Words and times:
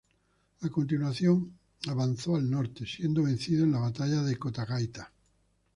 A 0.61 0.69
continuación 0.71 1.53
avanzó 1.87 2.35
al 2.35 2.49
norte, 2.49 2.87
siendo 2.87 3.21
vencido 3.21 3.65
en 3.65 3.73
la 3.73 3.81
Batalla 3.81 4.23
de 4.23 4.35
Cotagaita. 4.35 5.11